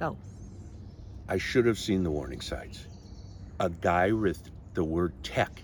Go. 0.00 0.16
I 1.28 1.38
should 1.38 1.66
have 1.66 1.76
seen 1.76 2.04
the 2.04 2.10
warning 2.12 2.40
signs. 2.40 2.86
A 3.58 3.68
guy 3.68 4.12
with 4.12 4.48
the 4.74 4.84
word 4.84 5.12
tech 5.24 5.60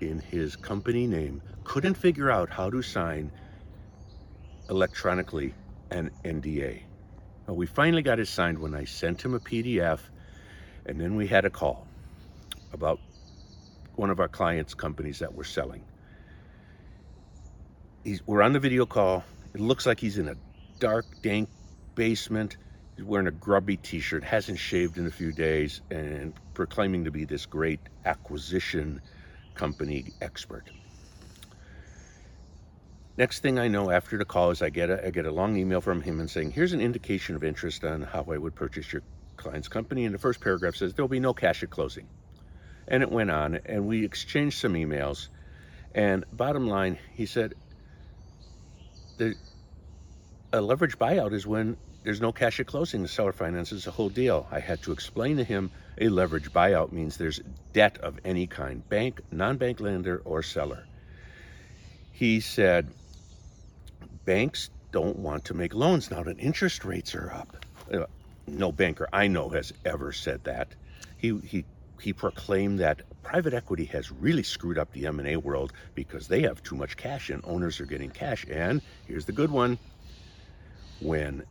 in 0.00 0.18
his 0.18 0.56
company 0.56 1.06
name 1.06 1.40
couldn't 1.62 1.94
figure 1.94 2.32
out 2.32 2.50
how 2.50 2.68
to 2.68 2.82
sign 2.82 3.30
electronically 4.68 5.54
an 5.92 6.10
NDA. 6.24 6.82
Well, 7.46 7.54
we 7.54 7.66
finally 7.66 8.02
got 8.02 8.18
it 8.18 8.26
signed 8.26 8.58
when 8.58 8.74
I 8.74 8.86
sent 8.86 9.24
him 9.24 9.34
a 9.34 9.38
PDF, 9.38 10.00
and 10.86 11.00
then 11.00 11.14
we 11.14 11.28
had 11.28 11.44
a 11.44 11.50
call 11.50 11.86
about 12.72 12.98
one 13.94 14.10
of 14.10 14.18
our 14.18 14.26
clients' 14.26 14.74
companies 14.74 15.20
that 15.20 15.32
we're 15.32 15.44
selling. 15.44 15.84
He's, 18.02 18.26
we're 18.26 18.42
on 18.42 18.52
the 18.52 18.58
video 18.58 18.84
call. 18.84 19.22
It 19.54 19.60
looks 19.60 19.86
like 19.86 20.00
he's 20.00 20.18
in 20.18 20.26
a 20.26 20.34
dark, 20.80 21.04
dank 21.22 21.48
basement. 21.94 22.56
He's 22.96 23.04
wearing 23.04 23.26
a 23.26 23.32
grubby 23.32 23.76
t-shirt, 23.76 24.24
hasn't 24.24 24.58
shaved 24.58 24.98
in 24.98 25.06
a 25.06 25.10
few 25.10 25.32
days, 25.32 25.80
and 25.90 26.34
proclaiming 26.54 27.04
to 27.04 27.10
be 27.10 27.24
this 27.24 27.46
great 27.46 27.80
acquisition 28.04 29.00
company 29.54 30.06
expert. 30.20 30.70
Next 33.16 33.40
thing 33.40 33.58
I 33.58 33.68
know 33.68 33.90
after 33.90 34.16
the 34.16 34.24
call 34.24 34.50
is 34.50 34.62
I 34.62 34.70
get 34.70 34.88
a, 34.88 35.06
I 35.06 35.10
get 35.10 35.26
a 35.26 35.30
long 35.30 35.56
email 35.56 35.80
from 35.80 36.00
him 36.00 36.20
and 36.20 36.30
saying, 36.30 36.52
here's 36.52 36.72
an 36.72 36.80
indication 36.80 37.36
of 37.36 37.44
interest 37.44 37.84
on 37.84 38.02
how 38.02 38.24
I 38.30 38.38
would 38.38 38.54
purchase 38.54 38.92
your 38.92 39.02
client's 39.36 39.68
company. 39.68 40.04
And 40.04 40.14
the 40.14 40.18
first 40.18 40.40
paragraph 40.40 40.76
says, 40.76 40.94
there'll 40.94 41.08
be 41.08 41.20
no 41.20 41.34
cash 41.34 41.62
at 41.62 41.70
closing. 41.70 42.06
And 42.88 43.02
it 43.02 43.10
went 43.10 43.30
on 43.30 43.60
and 43.66 43.86
we 43.86 44.04
exchanged 44.04 44.58
some 44.58 44.74
emails. 44.74 45.28
And 45.94 46.24
bottom 46.32 46.66
line, 46.66 46.98
he 47.12 47.26
said, 47.26 47.54
a 50.52 50.60
leverage 50.60 50.98
buyout 50.98 51.32
is 51.32 51.46
when 51.46 51.76
there's 52.02 52.20
no 52.20 52.32
cash 52.32 52.60
at 52.60 52.66
closing. 52.66 53.02
The 53.02 53.08
seller 53.08 53.32
finances 53.32 53.84
the 53.84 53.90
whole 53.90 54.08
deal. 54.08 54.46
I 54.50 54.60
had 54.60 54.82
to 54.82 54.92
explain 54.92 55.36
to 55.36 55.44
him 55.44 55.70
a 55.98 56.08
leverage 56.08 56.50
buyout 56.52 56.92
means 56.92 57.16
there's 57.16 57.40
debt 57.72 57.98
of 57.98 58.18
any 58.24 58.46
kind, 58.46 58.86
bank, 58.88 59.20
non-bank 59.30 59.80
lender, 59.80 60.22
or 60.24 60.42
seller. 60.42 60.86
He 62.12 62.40
said, 62.40 62.88
banks 64.24 64.70
don't 64.92 65.18
want 65.18 65.44
to 65.46 65.54
make 65.54 65.74
loans 65.74 66.10
now 66.10 66.22
that 66.22 66.38
interest 66.38 66.84
rates 66.84 67.14
are 67.14 67.30
up. 67.30 67.64
Uh, 67.92 68.06
no 68.46 68.72
banker 68.72 69.08
I 69.12 69.28
know 69.28 69.48
has 69.50 69.72
ever 69.84 70.12
said 70.12 70.44
that. 70.44 70.68
He, 71.16 71.38
he, 71.38 71.64
he 72.00 72.12
proclaimed 72.12 72.80
that 72.80 73.02
private 73.22 73.54
equity 73.54 73.84
has 73.86 74.10
really 74.10 74.42
screwed 74.42 74.78
up 74.78 74.92
the 74.92 75.06
M&A 75.06 75.36
world 75.36 75.72
because 75.94 76.26
they 76.26 76.42
have 76.42 76.62
too 76.62 76.74
much 76.74 76.96
cash 76.96 77.30
and 77.30 77.42
owners 77.44 77.78
are 77.80 77.86
getting 77.86 78.10
cash. 78.10 78.46
And 78.50 78.80
here's 79.06 79.26
the 79.26 79.32
good 79.32 79.50
one. 79.50 79.78
When 81.00 81.44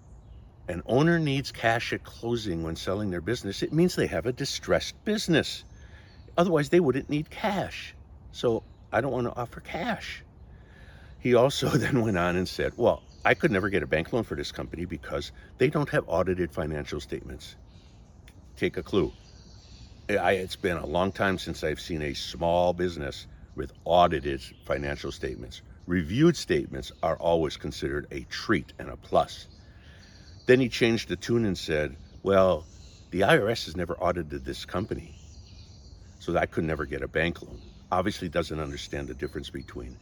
an 0.67 0.83
owner 0.85 1.19
needs 1.19 1.51
cash 1.51 1.93
at 1.93 2.03
closing 2.03 2.63
when 2.63 2.75
selling 2.75 3.09
their 3.09 3.21
business, 3.21 3.63
it 3.63 3.73
means 3.73 3.95
they 3.95 4.07
have 4.07 4.25
a 4.25 4.31
distressed 4.33 5.03
business. 5.05 5.63
Otherwise, 6.37 6.69
they 6.69 6.79
wouldn't 6.79 7.09
need 7.09 7.29
cash. 7.29 7.95
So 8.31 8.63
I 8.91 9.01
don't 9.01 9.11
want 9.11 9.27
to 9.27 9.35
offer 9.35 9.59
cash. 9.59 10.23
He 11.19 11.35
also 11.35 11.69
then 11.77 12.01
went 12.01 12.17
on 12.17 12.35
and 12.35 12.47
said, 12.47 12.73
Well, 12.77 13.03
I 13.25 13.33
could 13.33 13.51
never 13.51 13.69
get 13.69 13.83
a 13.83 13.87
bank 13.87 14.13
loan 14.13 14.23
for 14.23 14.35
this 14.35 14.51
company 14.51 14.85
because 14.85 15.31
they 15.57 15.69
don't 15.69 15.89
have 15.89 16.05
audited 16.07 16.51
financial 16.51 16.99
statements. 16.99 17.55
Take 18.55 18.77
a 18.77 18.83
clue. 18.83 19.11
I, 20.09 20.33
it's 20.33 20.55
been 20.55 20.77
a 20.77 20.85
long 20.85 21.11
time 21.11 21.37
since 21.37 21.63
I've 21.63 21.79
seen 21.79 22.01
a 22.01 22.13
small 22.13 22.73
business 22.73 23.27
with 23.55 23.73
audited 23.85 24.41
financial 24.65 25.11
statements. 25.11 25.61
Reviewed 25.89 26.37
statements 26.37 26.91
are 27.01 27.17
always 27.17 27.57
considered 27.57 28.05
a 28.11 28.19
treat 28.25 28.73
and 28.77 28.91
a 28.91 28.95
plus. 28.95 29.47
Then 30.45 30.59
he 30.59 30.69
changed 30.69 31.09
the 31.09 31.15
tune 31.15 31.45
and 31.45 31.57
said, 31.57 31.97
well, 32.21 32.63
the 33.09 33.21
IRS 33.21 33.65
has 33.65 33.75
never 33.75 33.95
audited 33.97 34.45
this 34.45 34.65
company, 34.65 35.15
so 36.19 36.37
I 36.37 36.45
could 36.45 36.63
never 36.63 36.85
get 36.85 37.01
a 37.01 37.07
bank 37.07 37.41
loan. 37.41 37.59
Obviously 37.91 38.29
doesn't 38.29 38.59
understand 38.59 39.07
the 39.07 39.15
difference 39.15 39.49
between 39.49 39.97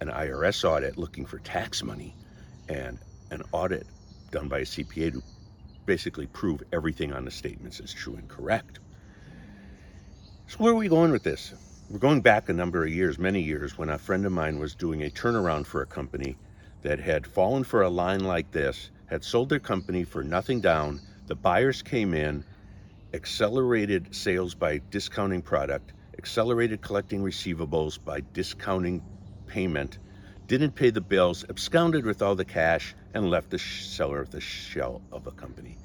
an 0.00 0.08
IRS 0.08 0.64
audit 0.64 0.96
looking 0.96 1.26
for 1.26 1.38
tax 1.38 1.82
money 1.82 2.16
and 2.70 2.98
an 3.30 3.42
audit 3.52 3.86
done 4.30 4.48
by 4.48 4.60
a 4.60 4.64
CPA 4.64 5.12
to 5.12 5.22
basically 5.84 6.28
prove 6.28 6.62
everything 6.72 7.12
on 7.12 7.26
the 7.26 7.30
statements 7.30 7.78
is 7.78 7.92
true 7.92 8.14
and 8.14 8.26
correct. 8.30 8.78
So 10.46 10.56
where 10.60 10.72
are 10.72 10.76
we 10.76 10.88
going 10.88 11.12
with 11.12 11.24
this? 11.24 11.52
We're 11.90 11.98
going 11.98 12.22
back 12.22 12.48
a 12.48 12.54
number 12.54 12.82
of 12.82 12.90
years, 12.90 13.18
many 13.18 13.42
years, 13.42 13.76
when 13.76 13.90
a 13.90 13.98
friend 13.98 14.24
of 14.24 14.32
mine 14.32 14.58
was 14.58 14.74
doing 14.74 15.02
a 15.02 15.10
turnaround 15.10 15.66
for 15.66 15.82
a 15.82 15.86
company 15.86 16.38
that 16.80 16.98
had 16.98 17.26
fallen 17.26 17.62
for 17.62 17.82
a 17.82 17.90
line 17.90 18.20
like 18.20 18.50
this 18.52 18.90
had 19.04 19.22
sold 19.22 19.50
their 19.50 19.58
company 19.60 20.02
for 20.02 20.24
nothing 20.24 20.62
down. 20.62 21.02
The 21.26 21.34
buyers 21.34 21.82
came 21.82 22.14
in, 22.14 22.42
accelerated 23.12 24.14
sales 24.16 24.54
by 24.54 24.80
discounting 24.90 25.42
product, 25.42 25.92
accelerated 26.16 26.80
collecting 26.80 27.22
receivables 27.22 28.02
by 28.02 28.22
discounting 28.32 29.02
payment, 29.46 29.98
didn't 30.46 30.74
pay 30.74 30.88
the 30.88 31.02
bills, 31.02 31.44
absconded 31.50 32.06
with 32.06 32.22
all 32.22 32.34
the 32.34 32.46
cash, 32.46 32.94
and 33.12 33.28
left 33.28 33.50
the 33.50 33.58
seller 33.58 34.20
of 34.20 34.30
the 34.30 34.40
shell 34.40 35.02
of 35.12 35.26
a 35.26 35.32
company. 35.32 35.76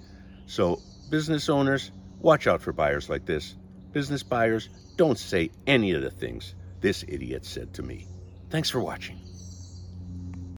So, 0.46 0.80
business 1.10 1.50
owners, 1.50 1.92
watch 2.22 2.48
out 2.48 2.62
for 2.62 2.72
buyers 2.72 3.10
like 3.10 3.26
this. 3.26 3.58
Business 3.92 4.24
buyers, 4.24 4.70
don't 4.98 5.18
say 5.18 5.50
any 5.66 5.92
of 5.92 6.02
the 6.02 6.12
things 6.12 6.54
this 6.82 7.04
idiot 7.08 7.46
said 7.46 7.74
to 7.74 7.84
me. 7.84 8.08
Thanks 8.50 8.70
for 8.70 8.80
watching. 8.80 9.20